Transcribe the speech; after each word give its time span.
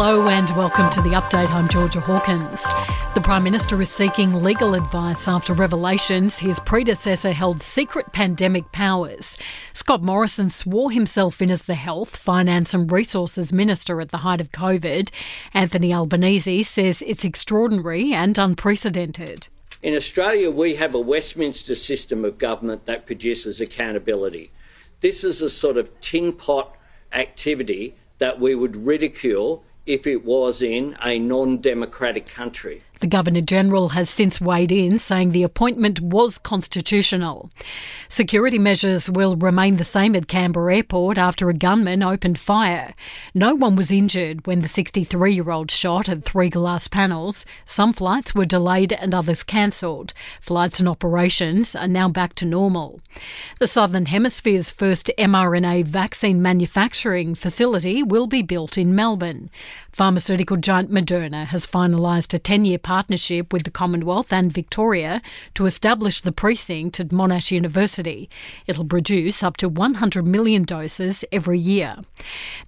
Hello 0.00 0.28
and 0.28 0.48
welcome 0.56 0.88
to 0.90 1.02
the 1.02 1.16
update. 1.16 1.50
I'm 1.50 1.68
Georgia 1.68 1.98
Hawkins. 1.98 2.62
The 3.14 3.20
Prime 3.20 3.42
Minister 3.42 3.82
is 3.82 3.90
seeking 3.90 4.32
legal 4.32 4.74
advice 4.74 5.26
after 5.26 5.54
revelations 5.54 6.38
his 6.38 6.60
predecessor 6.60 7.32
held 7.32 7.64
secret 7.64 8.12
pandemic 8.12 8.70
powers. 8.70 9.36
Scott 9.72 10.00
Morrison 10.00 10.50
swore 10.50 10.92
himself 10.92 11.42
in 11.42 11.50
as 11.50 11.64
the 11.64 11.74
Health, 11.74 12.16
Finance 12.16 12.74
and 12.74 12.92
Resources 12.92 13.52
Minister 13.52 14.00
at 14.00 14.12
the 14.12 14.18
height 14.18 14.40
of 14.40 14.52
COVID. 14.52 15.10
Anthony 15.52 15.92
Albanese 15.92 16.62
says 16.62 17.02
it's 17.04 17.24
extraordinary 17.24 18.12
and 18.12 18.38
unprecedented. 18.38 19.48
In 19.82 19.96
Australia, 19.96 20.48
we 20.48 20.76
have 20.76 20.94
a 20.94 21.00
Westminster 21.00 21.74
system 21.74 22.24
of 22.24 22.38
government 22.38 22.84
that 22.84 23.04
produces 23.04 23.60
accountability. 23.60 24.52
This 25.00 25.24
is 25.24 25.42
a 25.42 25.50
sort 25.50 25.76
of 25.76 25.90
tin 25.98 26.34
pot 26.34 26.76
activity 27.12 27.96
that 28.18 28.38
we 28.38 28.54
would 28.54 28.76
ridicule 28.76 29.64
if 29.88 30.06
it 30.06 30.22
was 30.22 30.60
in 30.60 30.94
a 31.02 31.18
non 31.18 31.56
democratic 31.62 32.26
country. 32.26 32.82
The 33.00 33.06
Governor 33.06 33.42
General 33.42 33.90
has 33.90 34.10
since 34.10 34.40
weighed 34.40 34.72
in, 34.72 34.98
saying 34.98 35.30
the 35.30 35.44
appointment 35.44 36.00
was 36.00 36.36
constitutional. 36.36 37.50
Security 38.08 38.58
measures 38.58 39.08
will 39.08 39.36
remain 39.36 39.76
the 39.76 39.84
same 39.84 40.16
at 40.16 40.26
Canberra 40.26 40.76
Airport 40.76 41.16
after 41.16 41.48
a 41.48 41.54
gunman 41.54 42.02
opened 42.02 42.40
fire. 42.40 42.94
No 43.34 43.54
one 43.54 43.76
was 43.76 43.92
injured 43.92 44.46
when 44.46 44.62
the 44.62 44.68
63 44.68 45.32
year 45.32 45.50
old 45.50 45.70
shot 45.70 46.08
at 46.08 46.24
three 46.24 46.48
glass 46.48 46.88
panels. 46.88 47.46
Some 47.64 47.92
flights 47.92 48.34
were 48.34 48.44
delayed 48.44 48.92
and 48.92 49.14
others 49.14 49.44
cancelled. 49.44 50.12
Flights 50.40 50.80
and 50.80 50.88
operations 50.88 51.76
are 51.76 51.86
now 51.86 52.08
back 52.08 52.34
to 52.36 52.44
normal. 52.44 53.00
The 53.60 53.68
Southern 53.68 54.06
Hemisphere's 54.06 54.70
first 54.70 55.10
mRNA 55.18 55.86
vaccine 55.86 56.42
manufacturing 56.42 57.34
facility 57.36 58.02
will 58.02 58.26
be 58.26 58.42
built 58.42 58.76
in 58.76 58.94
Melbourne. 58.94 59.50
Pharmaceutical 59.92 60.56
giant 60.56 60.92
Moderna 60.92 61.46
has 61.46 61.66
finalised 61.66 62.32
a 62.32 62.38
10 62.38 62.64
year 62.64 62.78
partnership 62.88 63.52
with 63.52 63.64
the 63.64 63.70
Commonwealth 63.70 64.32
and 64.32 64.50
Victoria 64.50 65.20
to 65.52 65.66
establish 65.66 66.22
the 66.22 66.32
precinct 66.32 66.98
at 66.98 67.08
Monash 67.08 67.50
University. 67.50 68.30
It'll 68.66 68.86
produce 68.86 69.42
up 69.42 69.58
to 69.58 69.68
100 69.68 70.26
million 70.26 70.62
doses 70.62 71.22
every 71.30 71.58
year. 71.58 71.96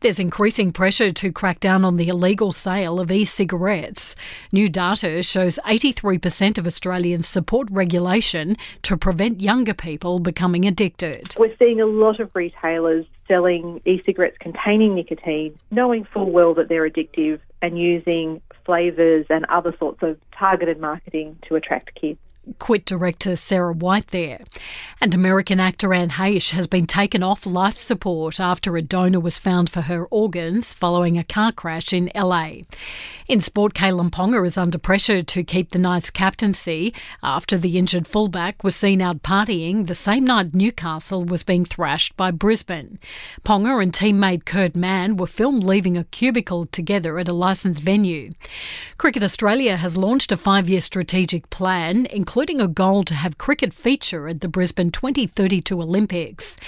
There's 0.00 0.18
increasing 0.18 0.72
pressure 0.72 1.10
to 1.10 1.32
crack 1.32 1.58
down 1.58 1.86
on 1.86 1.96
the 1.96 2.08
illegal 2.08 2.52
sale 2.52 3.00
of 3.00 3.10
e 3.10 3.24
cigarettes. 3.24 4.14
New 4.52 4.68
data 4.68 5.22
shows 5.22 5.58
83% 5.64 6.58
of 6.58 6.66
Australians 6.66 7.26
support 7.26 7.68
regulation 7.70 8.58
to 8.82 8.98
prevent 8.98 9.40
younger 9.40 9.72
people 9.72 10.18
becoming 10.20 10.66
addicted. 10.66 11.34
We're 11.38 11.56
seeing 11.58 11.80
a 11.80 11.86
lot 11.86 12.20
of 12.20 12.30
retailers 12.34 13.06
selling 13.26 13.80
e 13.86 14.02
cigarettes 14.04 14.36
containing 14.38 14.96
nicotine, 14.96 15.58
knowing 15.70 16.04
full 16.04 16.30
well 16.30 16.52
that 16.56 16.68
they're 16.68 16.90
addictive 16.90 17.40
and 17.62 17.78
using 17.78 18.42
flavours 18.64 19.26
and 19.30 19.44
other 19.46 19.74
sorts 19.78 20.02
of 20.02 20.18
targeted 20.32 20.80
marketing 20.80 21.38
to 21.48 21.56
attract 21.56 21.94
kids 21.94 22.18
quit 22.58 22.84
director 22.84 23.36
Sarah 23.36 23.72
White 23.72 24.08
there. 24.08 24.40
And 25.00 25.14
American 25.14 25.60
actor 25.60 25.94
Anne 25.94 26.10
Heche 26.10 26.50
has 26.50 26.66
been 26.66 26.86
taken 26.86 27.22
off 27.22 27.46
life 27.46 27.76
support 27.76 28.40
after 28.40 28.76
a 28.76 28.82
donor 28.82 29.20
was 29.20 29.38
found 29.38 29.70
for 29.70 29.82
her 29.82 30.06
organs 30.06 30.72
following 30.72 31.18
a 31.18 31.24
car 31.24 31.52
crash 31.52 31.92
in 31.92 32.10
LA. 32.14 32.62
In 33.28 33.40
sport, 33.40 33.74
Kalyn 33.74 34.10
Ponga 34.10 34.44
is 34.44 34.58
under 34.58 34.78
pressure 34.78 35.22
to 35.22 35.44
keep 35.44 35.70
the 35.70 35.78
Knights' 35.78 36.10
captaincy 36.10 36.92
after 37.22 37.56
the 37.56 37.78
injured 37.78 38.08
fullback 38.08 38.64
was 38.64 38.74
seen 38.74 39.00
out 39.00 39.22
partying 39.22 39.86
the 39.86 39.94
same 39.94 40.24
night 40.24 40.54
Newcastle 40.54 41.24
was 41.24 41.42
being 41.42 41.64
thrashed 41.64 42.16
by 42.16 42.30
Brisbane. 42.30 42.98
Ponga 43.44 43.82
and 43.82 43.92
teammate 43.92 44.44
Kurt 44.44 44.74
Mann 44.74 45.16
were 45.16 45.26
filmed 45.26 45.62
leaving 45.62 45.96
a 45.96 46.04
cubicle 46.04 46.66
together 46.66 47.18
at 47.18 47.28
a 47.28 47.32
licensed 47.32 47.82
venue. 47.82 48.32
Cricket 49.00 49.22
Australia 49.22 49.78
has 49.78 49.96
launched 49.96 50.30
a 50.30 50.36
five 50.36 50.68
year 50.68 50.82
strategic 50.82 51.48
plan, 51.48 52.04
including 52.10 52.60
a 52.60 52.68
goal 52.68 53.02
to 53.04 53.14
have 53.14 53.38
cricket 53.38 53.72
feature 53.72 54.28
at 54.28 54.42
the 54.42 54.46
Brisbane 54.46 54.90
2032 54.90 55.80
Olympics. 55.80 56.58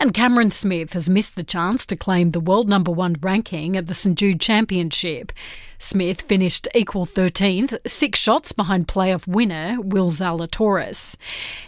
And 0.00 0.14
Cameron 0.14 0.50
Smith 0.52 0.94
has 0.94 1.10
missed 1.10 1.36
the 1.36 1.42
chance 1.42 1.84
to 1.84 1.94
claim 1.94 2.30
the 2.30 2.40
world 2.40 2.66
number 2.66 2.90
one 2.90 3.16
ranking 3.20 3.76
at 3.76 3.88
the 3.88 3.94
St 3.94 4.16
Jude 4.16 4.40
Championship. 4.40 5.32
Smith 5.82 6.22
finished 6.22 6.68
equal 6.76 7.04
13th, 7.04 7.76
six 7.88 8.16
shots 8.16 8.52
behind 8.52 8.86
playoff 8.86 9.26
winner 9.26 9.76
Will 9.80 10.12
Zalatoris. 10.12 11.16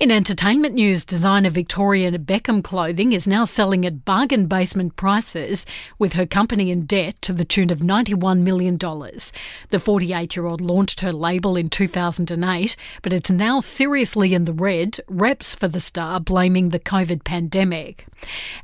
In 0.00 0.10
entertainment 0.10 0.74
news, 0.74 1.04
designer 1.04 1.50
Victoria 1.50 2.10
Beckham 2.12 2.64
Clothing 2.64 3.12
is 3.12 3.28
now 3.28 3.44
selling 3.44 3.84
at 3.84 4.06
bargain 4.06 4.46
basement 4.46 4.96
prices, 4.96 5.66
with 5.98 6.14
her 6.14 6.24
company 6.24 6.70
in 6.70 6.86
debt 6.86 7.20
to 7.20 7.34
the 7.34 7.44
tune 7.44 7.68
of 7.68 7.80
$91 7.80 8.40
million. 8.40 8.78
The 8.78 9.78
48 9.78 10.34
year 10.34 10.46
old 10.46 10.62
launched 10.62 11.00
her 11.00 11.12
label 11.12 11.54
in 11.54 11.68
2008, 11.68 12.76
but 13.02 13.12
it's 13.12 13.30
now 13.30 13.60
seriously 13.60 14.32
in 14.32 14.46
the 14.46 14.54
red, 14.54 15.00
reps 15.06 15.54
for 15.54 15.68
the 15.68 15.80
star 15.80 16.18
blaming 16.18 16.70
the 16.70 16.80
COVID 16.80 17.24
pandemic. 17.24 18.06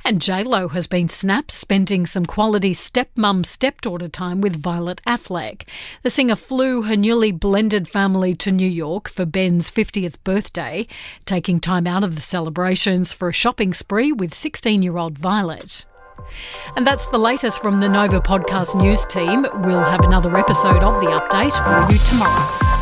And 0.03 0.19
JLo 0.19 0.71
has 0.71 0.87
been 0.87 1.07
snapped 1.07 1.51
spending 1.51 2.07
some 2.07 2.25
quality 2.25 2.73
stepmum 2.73 3.45
stepdaughter 3.45 4.07
time 4.07 4.41
with 4.41 4.61
Violet 4.61 5.01
Affleck. 5.07 5.34
The 6.03 6.09
singer 6.09 6.35
flew 6.35 6.83
her 6.83 6.95
newly 6.95 7.31
blended 7.31 7.87
family 7.87 8.33
to 8.35 8.51
New 8.51 8.67
York 8.67 9.09
for 9.09 9.25
Ben's 9.25 9.69
50th 9.69 10.15
birthday, 10.23 10.87
taking 11.25 11.59
time 11.59 11.87
out 11.87 12.03
of 12.03 12.15
the 12.15 12.21
celebrations 12.21 13.11
for 13.13 13.29
a 13.29 13.33
shopping 13.33 13.73
spree 13.73 14.11
with 14.11 14.33
16 14.33 14.81
year 14.81 14.97
old 14.97 15.17
Violet. 15.17 15.85
And 16.75 16.87
that's 16.87 17.07
the 17.07 17.17
latest 17.17 17.61
from 17.61 17.81
the 17.81 17.89
Nova 17.89 18.19
Podcast 18.19 18.75
News 18.75 19.05
team. 19.05 19.45
We'll 19.63 19.83
have 19.83 20.01
another 20.01 20.35
episode 20.37 20.83
of 20.83 21.01
the 21.01 21.07
update 21.07 21.53
for 21.63 21.93
you 21.93 21.99
tomorrow. 22.05 22.74